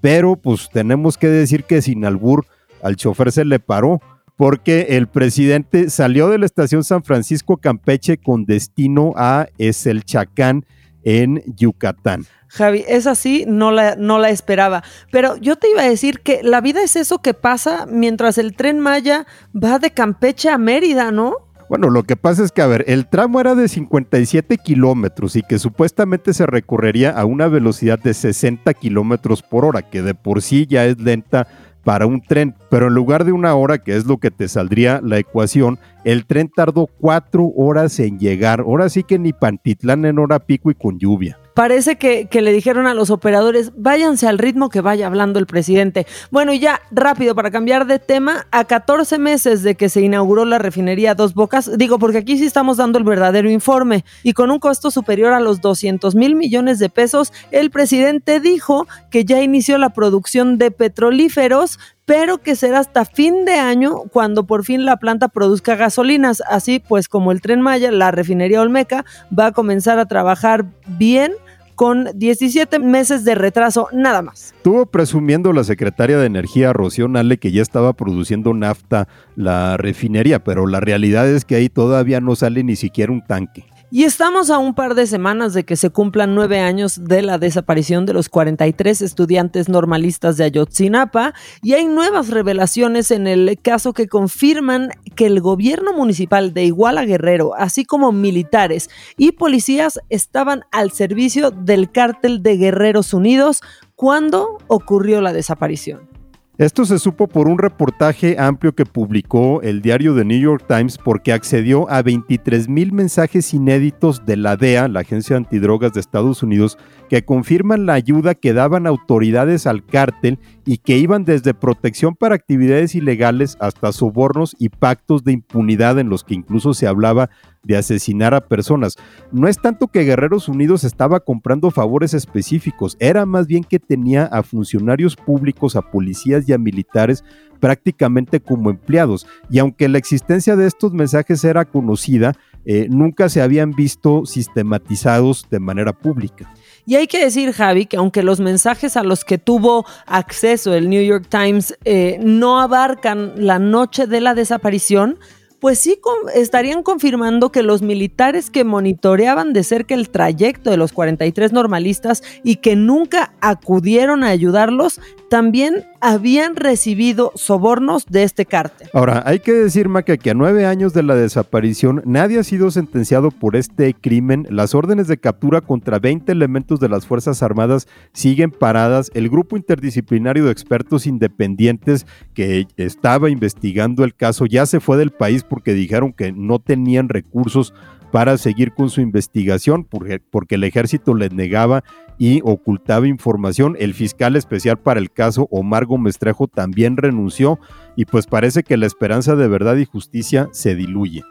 pero 0.00 0.36
pues 0.36 0.68
tenemos 0.72 1.18
que 1.18 1.28
decir 1.28 1.64
que 1.64 1.82
sin 1.82 2.04
albur 2.04 2.46
al 2.82 2.96
chofer 2.96 3.32
se 3.32 3.44
le 3.44 3.58
paró 3.58 4.00
porque 4.36 4.88
el 4.90 5.06
presidente 5.06 5.90
salió 5.90 6.28
de 6.28 6.38
la 6.38 6.46
estación 6.46 6.84
San 6.84 7.04
Francisco 7.04 7.56
Campeche 7.56 8.18
con 8.18 8.44
destino 8.44 9.12
a 9.16 9.46
Eselchacán 9.58 10.66
en 11.04 11.42
Yucatán. 11.46 12.26
Javi, 12.48 12.84
es 12.86 13.06
así, 13.06 13.44
no 13.48 13.72
la, 13.72 13.96
no 13.96 14.18
la 14.18 14.30
esperaba. 14.30 14.84
Pero 15.10 15.36
yo 15.36 15.56
te 15.56 15.68
iba 15.70 15.82
a 15.82 15.88
decir 15.88 16.20
que 16.20 16.42
la 16.42 16.60
vida 16.60 16.82
es 16.82 16.96
eso 16.96 17.18
que 17.18 17.34
pasa 17.34 17.86
mientras 17.86 18.38
el 18.38 18.54
tren 18.54 18.80
Maya 18.80 19.26
va 19.54 19.78
de 19.78 19.90
Campeche 19.90 20.48
a 20.48 20.58
Mérida, 20.58 21.10
¿no? 21.10 21.43
Bueno, 21.68 21.88
lo 21.90 22.02
que 22.02 22.16
pasa 22.16 22.44
es 22.44 22.52
que, 22.52 22.62
a 22.62 22.66
ver, 22.66 22.84
el 22.88 23.06
tramo 23.06 23.40
era 23.40 23.54
de 23.54 23.68
57 23.68 24.58
kilómetros 24.58 25.36
y 25.36 25.42
que 25.42 25.58
supuestamente 25.58 26.34
se 26.34 26.46
recorrería 26.46 27.10
a 27.10 27.24
una 27.24 27.48
velocidad 27.48 27.98
de 27.98 28.12
60 28.12 28.72
kilómetros 28.74 29.42
por 29.42 29.64
hora, 29.64 29.82
que 29.82 30.02
de 30.02 30.14
por 30.14 30.42
sí 30.42 30.66
ya 30.68 30.84
es 30.84 31.00
lenta 31.00 31.46
para 31.82 32.06
un 32.06 32.22
tren, 32.22 32.54
pero 32.70 32.88
en 32.88 32.94
lugar 32.94 33.24
de 33.24 33.32
una 33.32 33.54
hora, 33.54 33.78
que 33.78 33.96
es 33.96 34.06
lo 34.06 34.18
que 34.18 34.30
te 34.30 34.48
saldría 34.48 35.00
la 35.02 35.18
ecuación, 35.18 35.78
el 36.04 36.26
tren 36.26 36.50
tardó 36.54 36.86
cuatro 36.86 37.52
horas 37.56 37.98
en 38.00 38.18
llegar. 38.18 38.60
Ahora 38.60 38.88
sí 38.88 39.02
que 39.02 39.18
ni 39.18 39.32
Pantitlán 39.32 40.04
en 40.06 40.18
hora 40.18 40.38
pico 40.38 40.70
y 40.70 40.74
con 40.74 40.98
lluvia 40.98 41.38
parece 41.54 41.96
que, 41.96 42.28
le 42.42 42.52
dijeron 42.52 42.86
a 42.86 42.94
los 42.94 43.10
operadores, 43.10 43.72
váyanse 43.76 44.26
al 44.26 44.38
ritmo 44.38 44.68
que 44.68 44.80
vaya 44.80 45.06
hablando 45.06 45.38
el 45.38 45.46
presidente. 45.46 46.06
Bueno, 46.30 46.52
y 46.52 46.58
ya 46.58 46.80
rápido 46.90 47.34
para 47.34 47.52
cambiar 47.52 47.86
de 47.86 48.00
tema, 48.00 48.46
a 48.50 48.64
14 48.64 49.18
meses 49.18 49.62
de 49.62 49.76
que 49.76 49.88
se 49.88 50.02
inauguró 50.02 50.44
la 50.44 50.58
refinería 50.58 51.14
Dos 51.14 51.32
Bocas, 51.34 51.70
digo 51.78 51.98
porque 51.98 52.18
aquí 52.18 52.36
sí 52.36 52.44
estamos 52.44 52.76
dando 52.76 52.98
el 52.98 53.04
verdadero 53.04 53.48
informe, 53.48 54.04
y 54.24 54.32
con 54.32 54.50
un 54.50 54.58
costo 54.58 54.90
superior 54.90 55.32
a 55.32 55.40
los 55.40 55.60
200 55.60 56.14
mil 56.16 56.34
millones 56.34 56.78
de 56.80 56.90
pesos, 56.90 57.32
el 57.52 57.70
presidente 57.70 58.40
dijo 58.40 58.86
que 59.10 59.24
ya 59.24 59.40
inició 59.40 59.78
la 59.78 59.90
producción 59.90 60.58
de 60.58 60.72
petrolíferos, 60.72 61.78
pero 62.04 62.38
que 62.38 62.56
será 62.56 62.80
hasta 62.80 63.04
fin 63.04 63.44
de 63.44 63.54
año 63.54 64.02
cuando 64.12 64.44
por 64.44 64.64
fin 64.64 64.84
la 64.84 64.98
planta 64.98 65.28
produzca 65.28 65.74
gasolinas. 65.74 66.42
Así 66.48 66.78
pues, 66.78 67.08
como 67.08 67.32
el 67.32 67.40
tren 67.40 67.62
Maya, 67.62 67.90
la 67.90 68.10
refinería 68.10 68.60
Olmeca 68.60 69.06
va 69.36 69.46
a 69.46 69.52
comenzar 69.52 69.98
a 69.98 70.06
trabajar 70.06 70.66
bien 70.86 71.32
con 71.74 72.08
17 72.14 72.78
meses 72.78 73.24
de 73.24 73.34
retraso 73.34 73.88
nada 73.92 74.22
más. 74.22 74.54
Estuvo 74.56 74.86
presumiendo 74.86 75.52
la 75.52 75.64
secretaria 75.64 76.18
de 76.18 76.26
Energía, 76.26 76.72
Rocío 76.72 77.08
Nale, 77.08 77.38
que 77.38 77.52
ya 77.52 77.62
estaba 77.62 77.92
produciendo 77.92 78.54
nafta 78.54 79.08
la 79.36 79.76
refinería, 79.76 80.42
pero 80.42 80.66
la 80.66 80.80
realidad 80.80 81.28
es 81.28 81.44
que 81.44 81.56
ahí 81.56 81.68
todavía 81.68 82.20
no 82.20 82.36
sale 82.36 82.64
ni 82.64 82.76
siquiera 82.76 83.12
un 83.12 83.24
tanque. 83.24 83.66
Y 83.96 84.02
estamos 84.02 84.50
a 84.50 84.58
un 84.58 84.74
par 84.74 84.96
de 84.96 85.06
semanas 85.06 85.54
de 85.54 85.62
que 85.62 85.76
se 85.76 85.88
cumplan 85.88 86.34
nueve 86.34 86.58
años 86.58 87.04
de 87.04 87.22
la 87.22 87.38
desaparición 87.38 88.06
de 88.06 88.12
los 88.12 88.28
43 88.28 89.00
estudiantes 89.00 89.68
normalistas 89.68 90.36
de 90.36 90.42
Ayotzinapa 90.42 91.32
y 91.62 91.74
hay 91.74 91.86
nuevas 91.86 92.30
revelaciones 92.30 93.12
en 93.12 93.28
el 93.28 93.56
caso 93.62 93.92
que 93.92 94.08
confirman 94.08 94.90
que 95.14 95.26
el 95.26 95.40
gobierno 95.40 95.92
municipal 95.92 96.52
de 96.52 96.64
Iguala 96.64 97.04
Guerrero, 97.04 97.54
así 97.54 97.84
como 97.84 98.10
militares 98.10 98.90
y 99.16 99.30
policías, 99.30 100.00
estaban 100.08 100.64
al 100.72 100.90
servicio 100.90 101.52
del 101.52 101.92
cártel 101.92 102.42
de 102.42 102.56
Guerreros 102.56 103.14
Unidos 103.14 103.60
cuando 103.94 104.58
ocurrió 104.66 105.20
la 105.20 105.32
desaparición. 105.32 106.13
Esto 106.56 106.84
se 106.84 107.00
supo 107.00 107.26
por 107.26 107.48
un 107.48 107.58
reportaje 107.58 108.38
amplio 108.38 108.76
que 108.76 108.86
publicó 108.86 109.60
el 109.62 109.82
diario 109.82 110.14
The 110.14 110.24
New 110.24 110.38
York 110.38 110.66
Times 110.68 110.98
porque 110.98 111.32
accedió 111.32 111.90
a 111.90 112.00
23 112.00 112.68
mil 112.68 112.92
mensajes 112.92 113.52
inéditos 113.52 114.24
de 114.24 114.36
la 114.36 114.56
DEA, 114.56 114.86
la 114.86 115.00
Agencia 115.00 115.36
Antidrogas 115.36 115.94
de 115.94 116.00
Estados 116.00 116.44
Unidos, 116.44 116.78
que 117.14 117.24
confirman 117.24 117.86
la 117.86 117.92
ayuda 117.92 118.34
que 118.34 118.52
daban 118.52 118.88
autoridades 118.88 119.68
al 119.68 119.86
cártel 119.86 120.40
y 120.66 120.78
que 120.78 120.98
iban 120.98 121.24
desde 121.24 121.54
protección 121.54 122.16
para 122.16 122.34
actividades 122.34 122.96
ilegales 122.96 123.56
hasta 123.60 123.92
sobornos 123.92 124.56
y 124.58 124.70
pactos 124.70 125.22
de 125.22 125.30
impunidad 125.30 126.00
en 126.00 126.08
los 126.08 126.24
que 126.24 126.34
incluso 126.34 126.74
se 126.74 126.88
hablaba 126.88 127.30
de 127.62 127.76
asesinar 127.76 128.34
a 128.34 128.48
personas. 128.48 128.96
No 129.30 129.46
es 129.46 129.58
tanto 129.62 129.86
que 129.86 130.02
Guerreros 130.02 130.48
Unidos 130.48 130.82
estaba 130.82 131.20
comprando 131.20 131.70
favores 131.70 132.14
específicos, 132.14 132.96
era 132.98 133.26
más 133.26 133.46
bien 133.46 133.62
que 133.62 133.78
tenía 133.78 134.24
a 134.24 134.42
funcionarios 134.42 135.14
públicos, 135.14 135.76
a 135.76 135.82
policías 135.82 136.48
y 136.48 136.52
a 136.52 136.58
militares 136.58 137.22
prácticamente 137.60 138.40
como 138.40 138.70
empleados. 138.70 139.24
Y 139.48 139.60
aunque 139.60 139.88
la 139.88 139.98
existencia 139.98 140.56
de 140.56 140.66
estos 140.66 140.92
mensajes 140.92 141.44
era 141.44 141.64
conocida, 141.64 142.34
eh, 142.64 142.88
nunca 142.90 143.28
se 143.28 143.40
habían 143.40 143.70
visto 143.70 144.26
sistematizados 144.26 145.46
de 145.48 145.60
manera 145.60 145.92
pública. 145.92 146.52
Y 146.86 146.96
hay 146.96 147.06
que 147.06 147.24
decir, 147.24 147.52
Javi, 147.52 147.86
que 147.86 147.96
aunque 147.96 148.22
los 148.22 148.40
mensajes 148.40 148.96
a 148.96 149.02
los 149.02 149.24
que 149.24 149.38
tuvo 149.38 149.86
acceso 150.06 150.74
el 150.74 150.90
New 150.90 151.02
York 151.02 151.26
Times 151.28 151.78
eh, 151.84 152.18
no 152.20 152.60
abarcan 152.60 153.32
la 153.36 153.58
noche 153.58 154.06
de 154.06 154.20
la 154.20 154.34
desaparición, 154.34 155.18
pues 155.64 155.78
sí 155.78 155.98
estarían 156.34 156.82
confirmando 156.82 157.50
que 157.50 157.62
los 157.62 157.80
militares 157.80 158.50
que 158.50 158.64
monitoreaban 158.64 159.54
de 159.54 159.64
cerca 159.64 159.94
el 159.94 160.10
trayecto 160.10 160.70
de 160.70 160.76
los 160.76 160.92
43 160.92 161.54
normalistas 161.54 162.22
y 162.42 162.56
que 162.56 162.76
nunca 162.76 163.32
acudieron 163.40 164.24
a 164.24 164.28
ayudarlos, 164.28 165.00
también 165.28 165.84
habían 166.00 166.56
recibido 166.56 167.32
sobornos 167.34 168.06
de 168.06 168.22
este 168.22 168.46
cártel. 168.46 168.88
Ahora, 168.92 169.22
hay 169.26 169.40
que 169.40 169.52
decir, 169.52 169.88
Maca, 169.88 170.16
que 170.16 170.30
a 170.30 170.34
nueve 170.34 170.66
años 170.66 170.92
de 170.92 171.02
la 171.02 171.14
desaparición 171.14 172.02
nadie 172.04 172.38
ha 172.38 172.44
sido 172.44 172.70
sentenciado 172.70 173.30
por 173.30 173.56
este 173.56 173.94
crimen. 173.94 174.46
Las 174.50 174.74
órdenes 174.74 175.08
de 175.08 175.18
captura 175.18 175.60
contra 175.60 175.98
20 175.98 176.30
elementos 176.30 176.80
de 176.80 176.88
las 176.88 177.06
Fuerzas 177.06 177.42
Armadas 177.42 177.88
siguen 178.12 178.50
paradas. 178.50 179.10
El 179.14 179.28
grupo 179.28 179.56
interdisciplinario 179.56 180.44
de 180.44 180.52
expertos 180.52 181.06
independientes 181.06 182.06
que 182.34 182.66
estaba 182.76 183.30
investigando 183.30 184.04
el 184.04 184.14
caso 184.14 184.46
ya 184.46 184.66
se 184.66 184.80
fue 184.80 184.96
del 184.96 185.10
país 185.10 185.44
porque 185.44 185.74
dijeron 185.74 186.12
que 186.12 186.32
no 186.32 186.58
tenían 186.58 187.08
recursos 187.08 187.72
para 188.14 188.38
seguir 188.38 188.72
con 188.72 188.90
su 188.90 189.00
investigación 189.00 189.82
porque, 189.82 190.54
el 190.54 190.62
ejército 190.62 191.16
les 191.16 191.32
negaba 191.32 191.82
y 192.16 192.42
ocultaba 192.44 193.08
información. 193.08 193.74
El 193.76 193.92
fiscal 193.92 194.36
especial 194.36 194.78
para 194.78 195.00
el 195.00 195.10
caso, 195.10 195.48
Omar 195.50 195.84
Gómez 195.84 196.18
Trejo, 196.18 196.46
también 196.46 196.96
renunció 196.96 197.58
y 197.96 198.04
pues 198.04 198.28
parece 198.28 198.62
que 198.62 198.76
la 198.76 198.86
esperanza 198.86 199.34
de 199.34 199.48
verdad 199.48 199.74
y 199.78 199.84
justicia 199.84 200.48
se 200.52 200.76
diluye. 200.76 201.22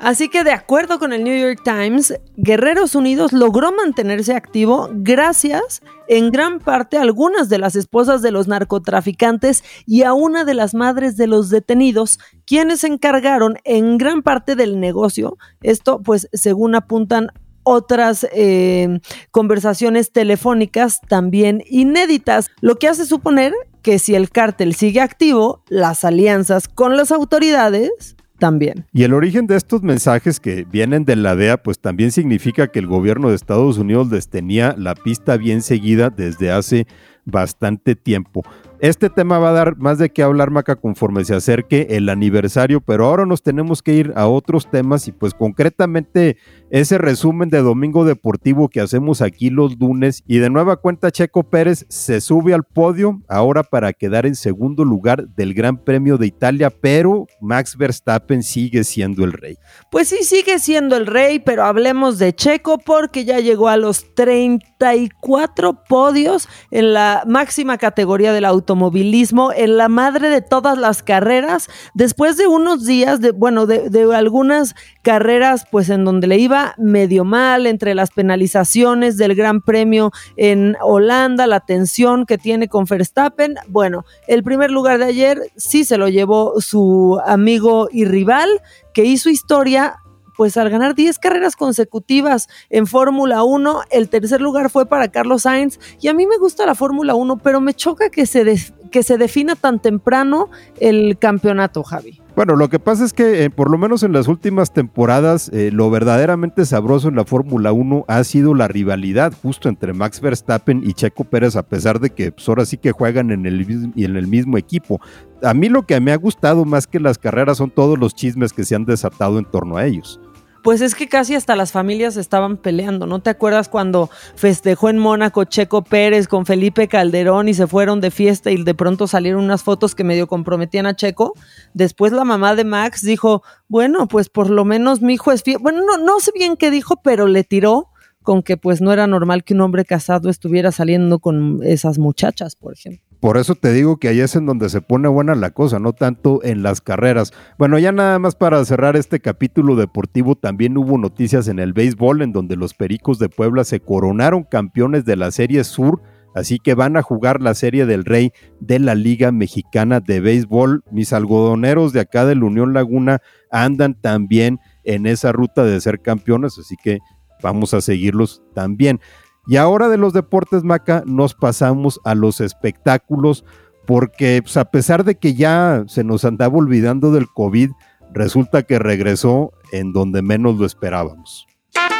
Así 0.00 0.30
que 0.30 0.44
de 0.44 0.52
acuerdo 0.52 0.98
con 0.98 1.12
el 1.12 1.24
New 1.24 1.38
York 1.38 1.60
Times, 1.62 2.14
Guerreros 2.38 2.94
Unidos 2.94 3.34
logró 3.34 3.70
mantenerse 3.70 4.34
activo 4.34 4.88
gracias 4.94 5.82
en 6.08 6.30
gran 6.30 6.58
parte 6.58 6.96
a 6.96 7.02
algunas 7.02 7.50
de 7.50 7.58
las 7.58 7.76
esposas 7.76 8.22
de 8.22 8.30
los 8.30 8.48
narcotraficantes 8.48 9.62
y 9.84 10.04
a 10.04 10.14
una 10.14 10.44
de 10.44 10.54
las 10.54 10.72
madres 10.72 11.18
de 11.18 11.26
los 11.26 11.50
detenidos, 11.50 12.18
quienes 12.46 12.80
se 12.80 12.86
encargaron 12.86 13.58
en 13.64 13.98
gran 13.98 14.22
parte 14.22 14.56
del 14.56 14.80
negocio. 14.80 15.36
Esto 15.60 16.00
pues 16.00 16.30
según 16.32 16.74
apuntan 16.74 17.28
otras 17.62 18.26
eh, 18.32 19.00
conversaciones 19.30 20.12
telefónicas 20.12 21.02
también 21.08 21.62
inéditas, 21.68 22.50
lo 22.62 22.76
que 22.76 22.88
hace 22.88 23.04
suponer 23.04 23.52
que 23.82 23.98
si 23.98 24.14
el 24.14 24.30
cártel 24.30 24.74
sigue 24.74 25.02
activo, 25.02 25.62
las 25.68 26.04
alianzas 26.04 26.68
con 26.68 26.96
las 26.96 27.12
autoridades 27.12 28.16
también. 28.40 28.86
Y 28.92 29.04
el 29.04 29.14
origen 29.14 29.46
de 29.46 29.56
estos 29.56 29.82
mensajes 29.82 30.40
que 30.40 30.64
vienen 30.64 31.04
de 31.04 31.14
la 31.14 31.36
DEA, 31.36 31.62
pues 31.62 31.78
también 31.78 32.10
significa 32.10 32.66
que 32.66 32.80
el 32.80 32.88
gobierno 32.88 33.28
de 33.28 33.36
Estados 33.36 33.78
Unidos 33.78 34.10
les 34.10 34.28
tenía 34.28 34.74
la 34.76 34.96
pista 34.96 35.36
bien 35.36 35.62
seguida 35.62 36.10
desde 36.10 36.50
hace 36.50 36.88
bastante 37.24 37.94
tiempo. 37.94 38.42
Este 38.80 39.10
tema 39.10 39.38
va 39.38 39.50
a 39.50 39.52
dar 39.52 39.76
más 39.76 39.98
de 39.98 40.08
qué 40.08 40.22
hablar, 40.22 40.50
Maca, 40.50 40.74
conforme 40.74 41.22
se 41.26 41.34
acerque 41.34 41.88
el 41.90 42.08
aniversario, 42.08 42.80
pero 42.80 43.04
ahora 43.04 43.26
nos 43.26 43.42
tenemos 43.42 43.82
que 43.82 43.92
ir 43.92 44.14
a 44.16 44.26
otros 44.26 44.70
temas 44.70 45.06
y 45.06 45.12
pues 45.12 45.34
concretamente 45.34 46.38
ese 46.70 46.96
resumen 46.96 47.50
de 47.50 47.60
Domingo 47.60 48.06
Deportivo 48.06 48.70
que 48.70 48.80
hacemos 48.80 49.20
aquí 49.20 49.50
los 49.50 49.78
lunes 49.78 50.22
y 50.26 50.38
de 50.38 50.48
nueva 50.48 50.76
cuenta 50.76 51.10
Checo 51.10 51.42
Pérez 51.42 51.84
se 51.90 52.22
sube 52.22 52.54
al 52.54 52.64
podio 52.64 53.20
ahora 53.28 53.64
para 53.64 53.92
quedar 53.92 54.24
en 54.24 54.34
segundo 54.34 54.86
lugar 54.86 55.28
del 55.28 55.52
Gran 55.52 55.76
Premio 55.76 56.16
de 56.16 56.28
Italia, 56.28 56.70
pero 56.70 57.26
Max 57.42 57.76
Verstappen 57.76 58.42
sigue 58.42 58.84
siendo 58.84 59.24
el 59.24 59.34
rey. 59.34 59.58
Pues 59.90 60.08
sí, 60.08 60.22
sigue 60.22 60.58
siendo 60.58 60.96
el 60.96 61.06
rey, 61.06 61.38
pero 61.38 61.64
hablemos 61.64 62.18
de 62.18 62.34
Checo 62.34 62.78
porque 62.78 63.26
ya 63.26 63.40
llegó 63.40 63.68
a 63.68 63.76
los 63.76 64.14
34 64.14 65.84
podios 65.86 66.48
en 66.70 66.94
la 66.94 67.24
máxima 67.26 67.76
categoría 67.76 68.32
del 68.32 68.46
auto 68.46 68.69
automovilismo 68.70 69.52
en 69.52 69.76
la 69.76 69.88
madre 69.88 70.28
de 70.28 70.42
todas 70.42 70.78
las 70.78 71.02
carreras, 71.02 71.68
después 71.94 72.36
de 72.36 72.46
unos 72.46 72.86
días, 72.86 73.20
de, 73.20 73.32
bueno, 73.32 73.66
de, 73.66 73.90
de 73.90 74.14
algunas 74.14 74.74
carreras 75.02 75.66
pues 75.70 75.90
en 75.90 76.04
donde 76.04 76.28
le 76.28 76.38
iba 76.38 76.74
medio 76.78 77.24
mal 77.24 77.66
entre 77.66 77.94
las 77.94 78.10
penalizaciones 78.10 79.16
del 79.16 79.34
Gran 79.34 79.60
Premio 79.60 80.12
en 80.36 80.76
Holanda, 80.80 81.48
la 81.48 81.60
tensión 81.60 82.26
que 82.26 82.38
tiene 82.38 82.68
con 82.68 82.84
Verstappen. 82.84 83.56
Bueno, 83.68 84.04
el 84.28 84.44
primer 84.44 84.70
lugar 84.70 84.98
de 84.98 85.06
ayer 85.06 85.50
sí 85.56 85.84
se 85.84 85.98
lo 85.98 86.08
llevó 86.08 86.60
su 86.60 87.20
amigo 87.24 87.88
y 87.90 88.04
rival 88.04 88.48
que 88.94 89.04
hizo 89.04 89.30
historia 89.30 89.96
pues 90.40 90.56
al 90.56 90.70
ganar 90.70 90.94
10 90.94 91.18
carreras 91.18 91.54
consecutivas 91.54 92.48
en 92.70 92.86
Fórmula 92.86 93.44
1, 93.44 93.82
el 93.90 94.08
tercer 94.08 94.40
lugar 94.40 94.70
fue 94.70 94.86
para 94.86 95.08
Carlos 95.08 95.42
Sainz 95.42 95.78
y 96.00 96.08
a 96.08 96.14
mí 96.14 96.26
me 96.26 96.38
gusta 96.38 96.64
la 96.64 96.74
Fórmula 96.74 97.14
1, 97.14 97.36
pero 97.42 97.60
me 97.60 97.74
choca 97.74 98.08
que 98.08 98.24
se, 98.24 98.56
que 98.90 99.02
se 99.02 99.18
defina 99.18 99.54
tan 99.54 99.80
temprano 99.80 100.48
el 100.78 101.18
campeonato, 101.18 101.82
Javi. 101.82 102.22
Bueno, 102.36 102.56
lo 102.56 102.70
que 102.70 102.78
pasa 102.78 103.04
es 103.04 103.12
que 103.12 103.44
eh, 103.44 103.50
por 103.50 103.70
lo 103.70 103.76
menos 103.76 104.02
en 104.02 104.14
las 104.14 104.28
últimas 104.28 104.72
temporadas 104.72 105.50
eh, 105.52 105.70
lo 105.72 105.90
verdaderamente 105.90 106.64
sabroso 106.64 107.08
en 107.08 107.16
la 107.16 107.26
Fórmula 107.26 107.72
1 107.72 108.06
ha 108.08 108.24
sido 108.24 108.54
la 108.54 108.66
rivalidad 108.66 109.34
justo 109.42 109.68
entre 109.68 109.92
Max 109.92 110.22
Verstappen 110.22 110.82
y 110.82 110.94
Checo 110.94 111.24
Pérez, 111.24 111.56
a 111.56 111.64
pesar 111.64 112.00
de 112.00 112.08
que 112.08 112.32
pues, 112.32 112.48
ahora 112.48 112.64
sí 112.64 112.78
que 112.78 112.92
juegan 112.92 113.30
en 113.30 113.44
el, 113.44 113.92
en 113.94 114.16
el 114.16 114.26
mismo 114.26 114.56
equipo. 114.56 115.02
A 115.42 115.52
mí 115.52 115.68
lo 115.68 115.82
que 115.84 116.00
me 116.00 116.12
ha 116.12 116.16
gustado 116.16 116.64
más 116.64 116.86
que 116.86 116.98
las 116.98 117.18
carreras 117.18 117.58
son 117.58 117.70
todos 117.70 117.98
los 117.98 118.14
chismes 118.14 118.54
que 118.54 118.64
se 118.64 118.74
han 118.74 118.86
desatado 118.86 119.38
en 119.38 119.44
torno 119.44 119.76
a 119.76 119.84
ellos. 119.84 120.18
Pues 120.62 120.82
es 120.82 120.94
que 120.94 121.08
casi 121.08 121.34
hasta 121.34 121.56
las 121.56 121.72
familias 121.72 122.16
estaban 122.16 122.58
peleando, 122.58 123.06
¿no 123.06 123.20
te 123.20 123.30
acuerdas 123.30 123.68
cuando 123.68 124.10
festejó 124.34 124.90
en 124.90 124.98
Mónaco 124.98 125.44
Checo 125.44 125.82
Pérez 125.82 126.28
con 126.28 126.44
Felipe 126.44 126.86
Calderón 126.86 127.48
y 127.48 127.54
se 127.54 127.66
fueron 127.66 128.00
de 128.00 128.10
fiesta 128.10 128.50
y 128.50 128.62
de 128.62 128.74
pronto 128.74 129.06
salieron 129.06 129.42
unas 129.42 129.62
fotos 129.62 129.94
que 129.94 130.04
medio 130.04 130.26
comprometían 130.26 130.86
a 130.86 130.94
Checo? 130.94 131.32
Después 131.72 132.12
la 132.12 132.24
mamá 132.24 132.54
de 132.54 132.64
Max 132.64 133.02
dijo, 133.02 133.42
bueno, 133.68 134.06
pues 134.06 134.28
por 134.28 134.50
lo 134.50 134.64
menos 134.64 135.00
mi 135.00 135.14
hijo 135.14 135.32
es 135.32 135.42
fiel. 135.42 135.58
Bueno, 135.60 135.82
no, 135.84 135.96
no 135.96 136.20
sé 136.20 136.30
bien 136.34 136.56
qué 136.56 136.70
dijo, 136.70 137.00
pero 137.02 137.26
le 137.26 137.42
tiró 137.42 137.88
con 138.22 138.42
que 138.42 138.56
pues 138.56 138.80
no 138.80 138.92
era 138.92 139.06
normal 139.06 139.44
que 139.44 139.54
un 139.54 139.62
hombre 139.62 139.84
casado 139.84 140.28
estuviera 140.28 140.72
saliendo 140.72 141.20
con 141.20 141.60
esas 141.62 141.98
muchachas, 141.98 142.54
por 142.54 142.74
ejemplo. 142.74 143.09
Por 143.20 143.36
eso 143.36 143.54
te 143.54 143.72
digo 143.74 143.98
que 143.98 144.08
ahí 144.08 144.20
es 144.20 144.34
en 144.34 144.46
donde 144.46 144.70
se 144.70 144.80
pone 144.80 145.06
buena 145.06 145.34
la 145.34 145.50
cosa, 145.50 145.78
no 145.78 145.92
tanto 145.92 146.42
en 146.42 146.62
las 146.62 146.80
carreras. 146.80 147.32
Bueno, 147.58 147.78
ya 147.78 147.92
nada 147.92 148.18
más 148.18 148.34
para 148.34 148.64
cerrar 148.64 148.96
este 148.96 149.20
capítulo 149.20 149.76
deportivo, 149.76 150.36
también 150.36 150.78
hubo 150.78 150.96
noticias 150.96 151.46
en 151.46 151.58
el 151.58 151.74
béisbol 151.74 152.22
en 152.22 152.32
donde 152.32 152.56
los 152.56 152.72
Pericos 152.72 153.18
de 153.18 153.28
Puebla 153.28 153.64
se 153.64 153.80
coronaron 153.80 154.44
campeones 154.44 155.04
de 155.04 155.16
la 155.16 155.30
Serie 155.30 155.64
Sur, 155.64 156.00
así 156.34 156.58
que 156.58 156.74
van 156.74 156.96
a 156.96 157.02
jugar 157.02 157.42
la 157.42 157.52
Serie 157.52 157.84
del 157.84 158.06
Rey 158.06 158.32
de 158.58 158.78
la 158.78 158.94
Liga 158.94 159.32
Mexicana 159.32 160.00
de 160.00 160.20
Béisbol. 160.20 160.82
Mis 160.90 161.12
algodoneros 161.12 161.92
de 161.92 162.00
acá 162.00 162.24
de 162.24 162.36
la 162.36 162.46
Unión 162.46 162.72
Laguna 162.72 163.20
andan 163.50 164.00
también 164.00 164.60
en 164.82 165.04
esa 165.04 165.30
ruta 165.32 165.62
de 165.62 165.78
ser 165.82 166.00
campeones, 166.00 166.58
así 166.58 166.76
que 166.82 167.00
vamos 167.42 167.74
a 167.74 167.82
seguirlos 167.82 168.42
también. 168.54 168.98
Y 169.46 169.56
ahora 169.56 169.88
de 169.88 169.96
los 169.96 170.12
deportes, 170.12 170.64
Maca, 170.64 171.02
nos 171.06 171.34
pasamos 171.34 172.00
a 172.04 172.14
los 172.14 172.40
espectáculos, 172.40 173.44
porque 173.86 174.40
pues, 174.42 174.56
a 174.56 174.66
pesar 174.66 175.04
de 175.04 175.16
que 175.16 175.34
ya 175.34 175.84
se 175.88 176.04
nos 176.04 176.24
andaba 176.24 176.56
olvidando 176.56 177.10
del 177.10 177.26
COVID, 177.28 177.70
resulta 178.12 178.62
que 178.62 178.78
regresó 178.78 179.52
en 179.72 179.92
donde 179.92 180.22
menos 180.22 180.58
lo 180.58 180.66
esperábamos. 180.66 181.46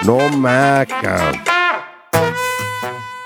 No, 0.06 0.18
Maca. 0.38 1.32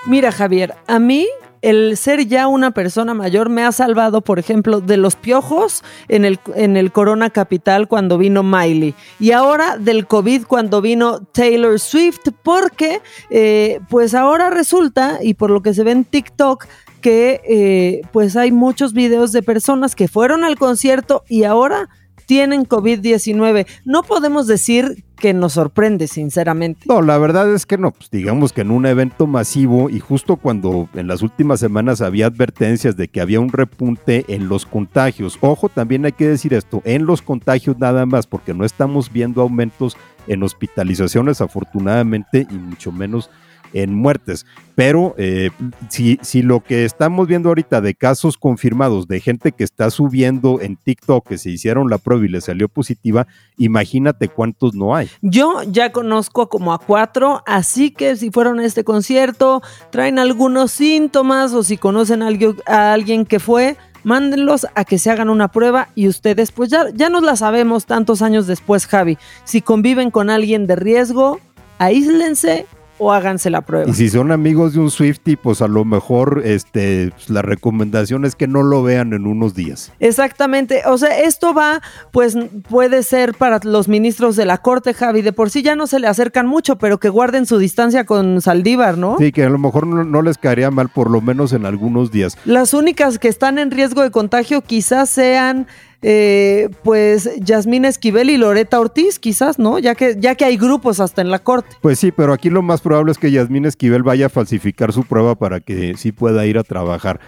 Mira, 0.06 0.32
Javier, 0.32 0.74
a 0.86 0.98
mí 0.98 1.26
el 1.64 1.96
ser 1.96 2.26
ya 2.26 2.46
una 2.46 2.72
persona 2.72 3.14
mayor 3.14 3.48
me 3.48 3.64
ha 3.64 3.72
salvado, 3.72 4.20
por 4.20 4.38
ejemplo, 4.38 4.82
de 4.82 4.98
los 4.98 5.16
piojos 5.16 5.82
en 6.08 6.26
el, 6.26 6.38
en 6.54 6.76
el 6.76 6.92
Corona 6.92 7.30
Capital 7.30 7.88
cuando 7.88 8.18
vino 8.18 8.42
Miley 8.42 8.94
y 9.18 9.32
ahora 9.32 9.78
del 9.78 10.06
COVID 10.06 10.44
cuando 10.44 10.82
vino 10.82 11.20
Taylor 11.32 11.80
Swift, 11.80 12.28
porque 12.42 13.00
eh, 13.30 13.80
pues 13.88 14.14
ahora 14.14 14.50
resulta, 14.50 15.18
y 15.22 15.34
por 15.34 15.50
lo 15.50 15.62
que 15.62 15.72
se 15.72 15.84
ve 15.84 15.92
en 15.92 16.04
TikTok, 16.04 16.66
que 17.00 17.40
eh, 17.48 18.02
pues 18.12 18.36
hay 18.36 18.52
muchos 18.52 18.92
videos 18.92 19.32
de 19.32 19.42
personas 19.42 19.94
que 19.94 20.06
fueron 20.06 20.44
al 20.44 20.58
concierto 20.58 21.24
y 21.28 21.44
ahora 21.44 21.88
tienen 22.26 22.64
COVID-19. 22.64 23.66
No 23.84 24.02
podemos 24.02 24.46
decir 24.46 25.04
que 25.16 25.32
nos 25.32 25.54
sorprende, 25.54 26.08
sinceramente. 26.08 26.82
No, 26.86 27.00
la 27.00 27.18
verdad 27.18 27.52
es 27.52 27.66
que 27.66 27.78
no, 27.78 27.92
pues 27.92 28.10
digamos 28.10 28.52
que 28.52 28.62
en 28.62 28.70
un 28.70 28.84
evento 28.84 29.26
masivo 29.26 29.88
y 29.88 30.00
justo 30.00 30.36
cuando 30.36 30.88
en 30.94 31.06
las 31.06 31.22
últimas 31.22 31.60
semanas 31.60 32.00
había 32.00 32.26
advertencias 32.26 32.96
de 32.96 33.08
que 33.08 33.20
había 33.20 33.40
un 33.40 33.50
repunte 33.50 34.24
en 34.28 34.48
los 34.48 34.66
contagios. 34.66 35.38
Ojo, 35.40 35.68
también 35.68 36.04
hay 36.04 36.12
que 36.12 36.28
decir 36.28 36.52
esto, 36.52 36.82
en 36.84 37.06
los 37.06 37.22
contagios 37.22 37.78
nada 37.78 38.06
más, 38.06 38.26
porque 38.26 38.54
no 38.54 38.64
estamos 38.64 39.12
viendo 39.12 39.42
aumentos 39.42 39.96
en 40.26 40.42
hospitalizaciones 40.42 41.40
afortunadamente 41.40 42.46
y 42.50 42.54
mucho 42.54 42.92
menos 42.92 43.30
en 43.74 43.94
muertes. 43.94 44.46
Pero 44.74 45.14
eh, 45.18 45.50
si, 45.88 46.18
si 46.22 46.42
lo 46.42 46.60
que 46.60 46.84
estamos 46.84 47.28
viendo 47.28 47.48
ahorita 47.50 47.80
de 47.80 47.94
casos 47.94 48.38
confirmados 48.38 49.06
de 49.06 49.20
gente 49.20 49.52
que 49.52 49.62
está 49.62 49.90
subiendo 49.90 50.60
en 50.60 50.76
TikTok 50.76 51.28
que 51.28 51.38
se 51.38 51.50
hicieron 51.50 51.90
la 51.90 51.98
prueba 51.98 52.24
y 52.24 52.28
le 52.28 52.40
salió 52.40 52.68
positiva, 52.68 53.26
imagínate 53.56 54.28
cuántos 54.28 54.74
no 54.74 54.96
hay. 54.96 55.08
Yo 55.20 55.62
ya 55.68 55.92
conozco 55.92 56.48
como 56.48 56.72
a 56.72 56.78
cuatro, 56.78 57.42
así 57.46 57.90
que 57.90 58.16
si 58.16 58.30
fueron 58.30 58.58
a 58.58 58.64
este 58.64 58.84
concierto, 58.84 59.62
traen 59.90 60.18
algunos 60.18 60.72
síntomas 60.72 61.52
o 61.52 61.62
si 61.62 61.76
conocen 61.76 62.22
a 62.22 62.92
alguien, 62.92 63.26
que 63.26 63.38
fue, 63.38 63.76
mándenlos 64.02 64.66
a 64.74 64.84
que 64.84 64.98
se 64.98 65.10
hagan 65.10 65.30
una 65.30 65.48
prueba 65.48 65.88
y 65.94 66.08
ustedes, 66.08 66.52
pues 66.52 66.70
ya, 66.70 66.86
ya 66.94 67.10
nos 67.10 67.22
la 67.22 67.36
sabemos 67.36 67.86
tantos 67.86 68.22
años 68.22 68.46
después, 68.46 68.86
Javi. 68.86 69.18
Si 69.44 69.62
conviven 69.62 70.10
con 70.10 70.30
alguien 70.30 70.66
de 70.66 70.76
riesgo, 70.76 71.40
aíslense 71.78 72.66
o 72.98 73.12
háganse 73.12 73.50
la 73.50 73.62
prueba. 73.62 73.90
Y 73.90 73.94
si 73.94 74.08
son 74.08 74.32
amigos 74.32 74.74
de 74.74 74.80
un 74.80 74.90
Swifty, 74.90 75.36
pues 75.36 75.62
a 75.62 75.68
lo 75.68 75.84
mejor 75.84 76.42
este, 76.44 77.10
pues, 77.10 77.30
la 77.30 77.42
recomendación 77.42 78.24
es 78.24 78.34
que 78.34 78.46
no 78.46 78.62
lo 78.62 78.82
vean 78.82 79.12
en 79.12 79.26
unos 79.26 79.54
días. 79.54 79.92
Exactamente, 80.00 80.82
o 80.86 80.98
sea, 80.98 81.20
esto 81.20 81.54
va, 81.54 81.80
pues 82.12 82.36
puede 82.68 83.02
ser 83.02 83.34
para 83.34 83.60
los 83.62 83.88
ministros 83.88 84.36
de 84.36 84.46
la 84.46 84.58
Corte, 84.58 84.94
Javi, 84.94 85.22
de 85.22 85.32
por 85.32 85.50
sí 85.50 85.62
ya 85.62 85.76
no 85.76 85.86
se 85.86 85.98
le 85.98 86.06
acercan 86.06 86.46
mucho, 86.46 86.76
pero 86.76 86.98
que 86.98 87.08
guarden 87.08 87.46
su 87.46 87.58
distancia 87.58 88.04
con 88.04 88.40
Saldívar, 88.40 88.98
¿no? 88.98 89.16
Sí, 89.18 89.32
que 89.32 89.44
a 89.44 89.50
lo 89.50 89.58
mejor 89.58 89.86
no, 89.86 90.04
no 90.04 90.22
les 90.22 90.38
caería 90.38 90.70
mal, 90.70 90.88
por 90.88 91.10
lo 91.10 91.20
menos 91.20 91.52
en 91.52 91.66
algunos 91.66 92.10
días. 92.10 92.38
Las 92.44 92.74
únicas 92.74 93.18
que 93.18 93.28
están 93.28 93.58
en 93.58 93.70
riesgo 93.70 94.02
de 94.02 94.10
contagio 94.10 94.62
quizás 94.62 95.10
sean 95.10 95.66
eh, 96.06 96.68
pues 96.82 97.30
Yasmín 97.40 97.86
Esquivel 97.86 98.28
y 98.28 98.36
Loreta 98.36 98.78
Ortiz, 98.78 99.18
quizás, 99.18 99.58
¿no? 99.58 99.78
Ya 99.78 99.94
que, 99.94 100.16
ya 100.20 100.34
que 100.34 100.44
hay 100.44 100.58
grupos 100.58 101.00
hasta 101.00 101.22
en 101.22 101.30
la 101.30 101.38
corte. 101.38 101.76
Pues 101.80 101.98
sí, 101.98 102.12
pero 102.12 102.34
aquí 102.34 102.50
lo 102.50 102.60
más 102.60 102.82
probable 102.82 103.12
es 103.12 103.16
que 103.16 103.30
Yasmín 103.30 103.64
Esquivel 103.64 104.02
vaya 104.02 104.26
a 104.26 104.28
falsificar 104.28 104.92
su 104.92 105.04
prueba 105.04 105.34
para 105.34 105.60
que 105.60 105.94
sí 105.96 106.12
pueda 106.12 106.44
ir 106.44 106.58
a 106.58 106.62
trabajar. 106.62 107.20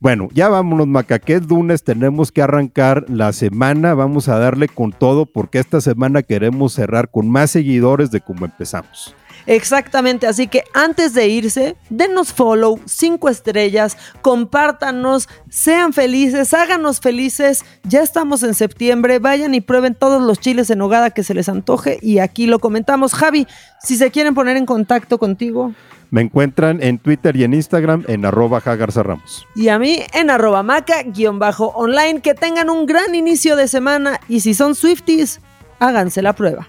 Bueno, 0.00 0.28
ya 0.32 0.48
vámonos, 0.48 0.86
Macaquet 0.86 1.42
Dunes, 1.42 1.84
tenemos 1.84 2.32
que 2.32 2.40
arrancar 2.40 3.04
la 3.10 3.34
semana, 3.34 3.92
vamos 3.92 4.30
a 4.30 4.38
darle 4.38 4.66
con 4.66 4.92
todo 4.92 5.26
porque 5.26 5.58
esta 5.58 5.82
semana 5.82 6.22
queremos 6.22 6.72
cerrar 6.72 7.10
con 7.10 7.28
más 7.28 7.50
seguidores 7.50 8.10
de 8.10 8.22
como 8.22 8.46
empezamos. 8.46 9.14
Exactamente, 9.46 10.26
así 10.26 10.46
que 10.46 10.64
antes 10.74 11.14
de 11.14 11.28
irse, 11.28 11.76
denos 11.90 12.32
follow, 12.32 12.80
cinco 12.84 13.28
estrellas, 13.28 13.96
compártanos, 14.22 15.28
sean 15.50 15.92
felices, 15.92 16.54
háganos 16.54 17.00
felices. 17.00 17.64
Ya 17.84 18.02
estamos 18.02 18.42
en 18.42 18.54
septiembre, 18.54 19.18
vayan 19.18 19.54
y 19.54 19.60
prueben 19.60 19.94
todos 19.94 20.22
los 20.22 20.38
chiles 20.38 20.70
en 20.70 20.80
hogada 20.80 21.10
que 21.10 21.24
se 21.24 21.34
les 21.34 21.48
antoje 21.48 21.98
y 22.02 22.18
aquí 22.18 22.46
lo 22.46 22.58
comentamos. 22.58 23.14
Javi, 23.14 23.46
si 23.82 23.96
se 23.96 24.10
quieren 24.10 24.34
poner 24.34 24.56
en 24.56 24.66
contacto 24.66 25.18
contigo. 25.18 25.72
Me 26.10 26.20
encuentran 26.20 26.82
en 26.82 26.98
Twitter 26.98 27.34
y 27.36 27.44
en 27.44 27.54
Instagram 27.54 28.04
en 28.06 28.26
arroba 28.26 28.60
Jagarza 28.60 29.02
Ramos. 29.02 29.46
Y 29.56 29.68
a 29.68 29.78
mí 29.78 30.00
en 30.12 30.28
arroba 30.28 30.62
maca-online. 30.62 32.20
Que 32.20 32.34
tengan 32.34 32.68
un 32.68 32.84
gran 32.84 33.14
inicio 33.14 33.56
de 33.56 33.66
semana 33.66 34.20
y 34.28 34.40
si 34.40 34.52
son 34.52 34.74
Swifties, 34.74 35.40
háganse 35.78 36.20
la 36.20 36.34
prueba. 36.34 36.68